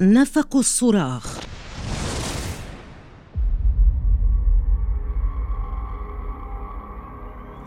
نفق 0.00 0.56
الصراخ. 0.56 1.38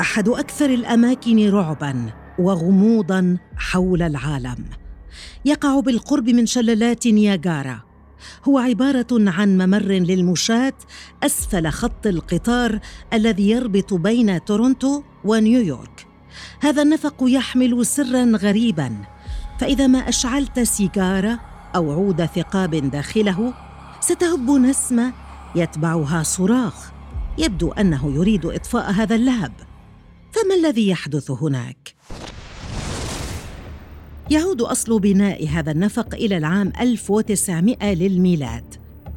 أحد 0.02 0.30
أكثر 0.30 0.66
الأماكن 0.66 1.50
رعبا 1.50 2.14
وغموضا 2.40 3.38
حول 3.58 4.02
العالم. 4.02 4.66
يقع 5.46 5.80
بالقرب 5.80 6.30
من 6.30 6.46
شلالات 6.46 7.08
نياجارا. 7.08 7.82
هو 8.48 8.60
عبارة 8.60 9.08
عن 9.12 9.58
ممر 9.58 9.92
للمشاة 9.92 10.74
أسفل 11.24 11.70
خط 11.70 12.08
القطار 12.08 12.80
الذي 13.14 13.50
يربط 13.50 13.94
بين 13.94 14.46
تورونتو 14.46 15.04
ونيويورك. 15.26 16.08
هذا 16.62 16.82
النفق 16.82 17.16
يحمل 17.22 17.86
سرا 17.86 18.24
غريبا. 18.24 18.98
فإذا 19.60 19.88
ما 19.88 20.00
أشعلت 20.00 20.60
سيجارة 20.60 21.51
أو 21.76 21.92
عود 21.92 22.26
ثقاب 22.26 22.76
داخله 22.76 23.54
ستهب 24.00 24.50
نسمة 24.50 25.14
يتبعها 25.56 26.24
صراخ 26.24 26.92
يبدو 27.38 27.72
أنه 27.72 28.16
يريد 28.16 28.46
إطفاء 28.46 28.92
هذا 28.92 29.16
اللهب 29.16 29.54
فما 30.32 30.56
الذي 30.56 30.90
يحدث 30.90 31.32
هناك؟ 31.32 31.96
يعود 34.30 34.62
أصل 34.62 35.00
بناء 35.00 35.48
هذا 35.48 35.72
النفق 35.72 36.16
إلى 36.16 36.38
العام 36.38 36.74
1900 36.82 37.94
للميلاد. 37.94 38.76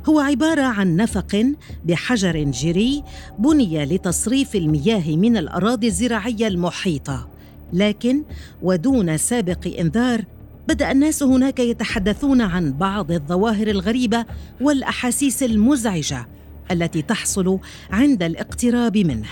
هو 0.09 0.21
عبارة 0.21 0.63
عن 0.63 0.97
نفق 0.97 1.53
بحجر 1.85 2.43
جيري 2.43 3.03
بني 3.39 3.85
لتصريف 3.85 4.57
المياه 4.57 5.17
من 5.17 5.37
الأراضي 5.37 5.87
الزراعية 5.87 6.47
المحيطة 6.47 7.29
لكن 7.73 8.25
ودون 8.63 9.17
سابق 9.17 9.79
إنذار 9.79 10.25
بدأ 10.69 10.91
الناس 10.91 11.23
هناك 11.23 11.61
يتحدثون 11.61 12.41
عن 12.41 12.73
بعض 12.73 13.13
الظواهر 13.13 13.67
الغريبة 13.69 14.25
والأحاسيس 14.61 15.43
المزعجة 15.43 16.29
التي 16.71 17.03
تحصل 17.03 17.59
عند 17.91 18.23
الاقتراب 18.23 18.99
منه. 18.99 19.29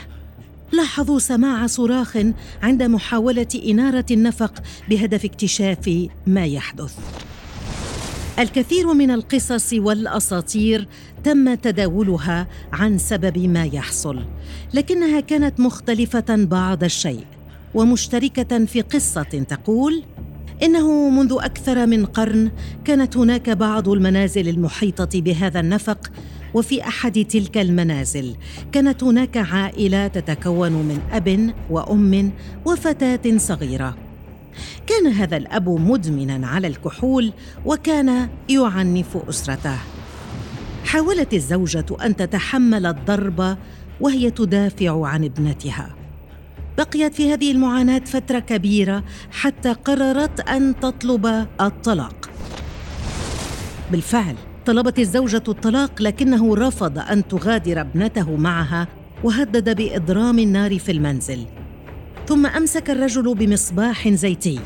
لاحظوا 0.72 1.18
سماع 1.18 1.66
صراخ 1.66 2.18
عند 2.62 2.82
محاولة 2.82 3.46
إنارة 3.66 4.06
النفق 4.10 4.62
بهدف 4.88 5.24
اكتشاف 5.24 6.08
ما 6.26 6.46
يحدث. 6.46 6.94
الكثير 8.38 8.92
من 8.92 9.10
القصص 9.10 9.72
والأساطير 9.72 10.88
تم 11.24 11.54
تداولها 11.54 12.46
عن 12.72 12.98
سبب 12.98 13.38
ما 13.38 13.64
يحصل 13.64 14.22
لكنها 14.74 15.20
كانت 15.20 15.60
مختلفة 15.60 16.24
بعض 16.28 16.84
الشيء 16.84 17.24
ومشتركة 17.74 18.64
في 18.64 18.80
قصة 18.80 19.22
تقول 19.22 20.02
إنه 20.62 21.10
منذ 21.10 21.36
أكثر 21.40 21.86
من 21.86 22.06
قرن 22.06 22.50
كانت 22.84 23.16
هناك 23.16 23.50
بعض 23.50 23.88
المنازل 23.88 24.48
المحيطة 24.48 25.20
بهذا 25.20 25.60
النفق 25.60 26.10
وفي 26.54 26.82
أحد 26.82 27.24
تلك 27.24 27.58
المنازل 27.58 28.36
كانت 28.72 29.04
هناك 29.04 29.36
عائلة 29.36 30.06
تتكون 30.06 30.72
من 30.72 31.00
أب 31.12 31.54
وأم 31.70 32.32
وفتاة 32.64 33.36
صغيرة. 33.36 33.96
كان 34.86 35.06
هذا 35.06 35.36
الأب 35.36 35.68
مدمنا 35.68 36.46
على 36.46 36.66
الكحول 36.66 37.32
وكان 37.64 38.28
يعنف 38.48 39.16
أسرته. 39.28 39.78
حاولت 40.84 41.34
الزوجة 41.34 41.86
أن 42.04 42.16
تتحمل 42.16 42.86
الضرب 42.86 43.56
وهي 44.00 44.30
تدافع 44.30 45.06
عن 45.06 45.24
ابنتها. 45.24 46.01
بقيت 46.78 47.14
في 47.14 47.32
هذه 47.32 47.52
المعاناة 47.52 47.98
فترة 47.98 48.38
كبيرة 48.38 49.04
حتى 49.30 49.72
قررت 49.72 50.40
أن 50.40 50.80
تطلب 50.80 51.46
الطلاق. 51.60 52.30
بالفعل 53.90 54.34
طلبت 54.66 54.98
الزوجة 54.98 55.42
الطلاق 55.48 56.02
لكنه 56.02 56.56
رفض 56.56 56.98
أن 56.98 57.28
تغادر 57.28 57.80
ابنته 57.80 58.36
معها 58.36 58.88
وهدد 59.24 59.76
بإضرام 59.76 60.38
النار 60.38 60.78
في 60.78 60.92
المنزل. 60.92 61.46
ثم 62.28 62.46
أمسك 62.46 62.90
الرجل 62.90 63.34
بمصباح 63.34 64.08
زيتي. 64.08 64.60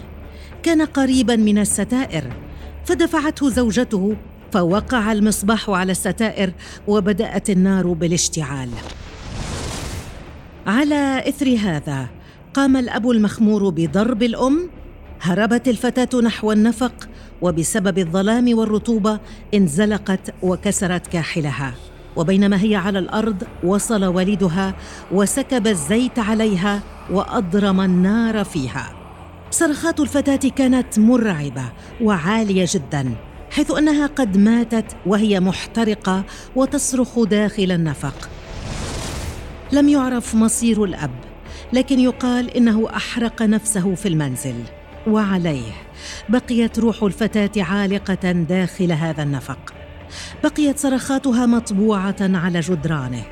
كان 0.63 0.83
قريبا 0.83 1.37
من 1.37 1.59
الستائر 1.59 2.33
فدفعته 2.85 3.51
زوجته 3.51 4.17
فوقع 4.53 5.13
المصباح 5.13 5.71
على 5.71 5.93
الستائر 5.93 6.53
وبدأت 6.89 7.51
النار 7.51 7.93
بالاشتعال. 7.93 8.69
على 10.67 11.29
إثر 11.29 11.57
هذا 11.57 12.09
قام 12.55 12.77
الأب 12.77 13.11
المخمور 13.11 13.71
بضرب 13.71 14.23
الأم 14.23 14.71
هربت 15.21 15.69
الفتاة 15.69 16.21
نحو 16.21 16.53
النفق 16.53 17.09
وبسبب 17.43 17.99
الظلام 17.99 18.59
والرطوبة 18.59 19.21
انزلقت 19.55 20.35
وكسرت 20.43 21.07
كاحلها. 21.07 21.75
وبينما 22.17 22.63
هي 22.63 22.77
على 22.77 22.99
الأرض 22.99 23.43
وصل 23.65 24.05
والدها 24.05 24.75
وسكب 25.13 25.67
الزيت 25.67 26.19
عليها 26.19 26.81
وأضرم 27.11 27.81
النار 27.81 28.45
فيها. 28.45 28.93
صرخات 29.51 30.01
الفتاة 30.01 30.51
كانت 30.57 30.99
مرعبة 30.99 31.73
وعالية 32.03 32.67
جدا 32.69 33.15
حيث 33.51 33.71
أنها 33.71 34.07
قد 34.07 34.37
ماتت 34.37 34.97
وهي 35.07 35.41
محترقة 35.41 36.25
وتصرخ 36.57 37.23
داخل 37.23 37.73
النفق. 37.73 38.29
لم 39.73 39.89
يعرف 39.89 40.35
مصير 40.35 40.85
الأب 40.85 41.11
لكن 41.73 42.01
يقال 42.01 42.57
إنه 42.57 42.89
أحرق 42.97 43.43
نفسه 43.43 43.95
في 43.95 44.09
المنزل. 44.09 44.55
وعليه 45.07 45.73
بقيت 46.29 46.79
روح 46.79 47.03
الفتاة 47.03 47.63
عالقة 47.63 48.33
داخل 48.33 48.93
هذا 48.93 49.23
النفق. 49.23 49.75
بقيت 50.45 50.79
صرخاتها 50.79 51.47
مطبوعة 51.47 52.17
على 52.21 52.61
جدرانه. 52.61 53.25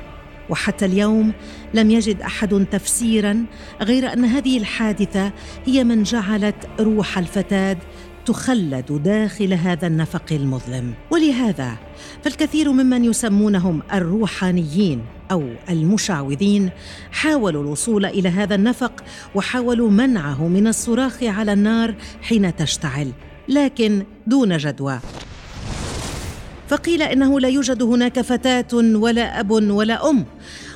وحتى 0.49 0.85
اليوم 0.85 1.33
لم 1.73 1.91
يجد 1.91 2.21
أحد 2.21 2.65
تفسيرا 2.71 3.45
غير 3.81 4.13
أن 4.13 4.25
هذه 4.25 4.57
الحادثة 4.57 5.31
هي 5.65 5.83
من 5.83 6.03
جعلت 6.03 6.55
روح 6.79 7.17
الفتاة 7.17 7.77
تخلد 8.25 9.01
داخل 9.03 9.53
هذا 9.53 9.87
النفق 9.87 10.23
المظلم. 10.31 10.93
ولهذا 11.11 11.77
فالكثير 12.23 12.71
ممن 12.71 13.05
يسمونهم 13.05 13.81
الروحانيين 13.93 15.01
أو 15.31 15.43
المشعوذين 15.69 16.69
حاولوا 17.11 17.63
الوصول 17.63 18.05
إلى 18.05 18.29
هذا 18.29 18.55
النفق 18.55 19.03
وحاولوا 19.35 19.89
منعه 19.89 20.47
من 20.47 20.67
الصراخ 20.67 21.23
على 21.23 21.53
النار 21.53 21.95
حين 22.21 22.55
تشتعل 22.55 23.11
لكن 23.49 24.03
دون 24.27 24.57
جدوى. 24.57 24.99
فقيل 26.67 27.01
إنه 27.01 27.39
لا 27.39 27.47
يوجد 27.49 27.83
هناك 27.83 28.21
فتاة 28.21 28.73
ولا 28.73 29.39
أب 29.39 29.51
ولا 29.51 30.09
أم 30.09 30.25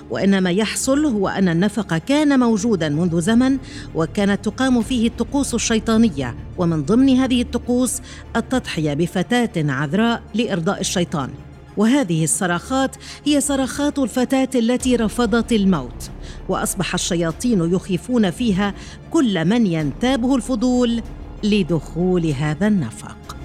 وإن 0.09 0.43
ما 0.43 0.51
يحصل 0.51 1.05
هو 1.05 1.27
أن 1.27 1.49
النفق 1.49 1.97
كان 1.97 2.39
موجودا 2.39 2.89
منذ 2.89 3.21
زمن 3.21 3.57
وكانت 3.95 4.45
تقام 4.45 4.81
فيه 4.81 5.07
الطقوس 5.07 5.53
الشيطانية 5.53 6.35
ومن 6.57 6.83
ضمن 6.83 7.09
هذه 7.09 7.41
الطقوس 7.41 8.01
التضحية 8.35 8.93
بفتاة 8.93 9.49
عذراء 9.57 10.21
لإرضاء 10.33 10.79
الشيطان. 10.79 11.29
وهذه 11.77 12.23
الصراخات 12.23 12.95
هي 13.25 13.41
صرخات 13.41 13.99
الفتاة 13.99 14.49
التي 14.55 14.95
رفضت 14.95 15.51
الموت. 15.51 16.11
وأصبح 16.49 16.93
الشياطين 16.93 17.73
يخيفون 17.73 18.31
فيها 18.31 18.73
كل 19.11 19.45
من 19.45 19.67
ينتابه 19.67 20.35
الفضول 20.35 21.01
لدخول 21.43 22.25
هذا 22.25 22.67
النفق. 22.67 23.38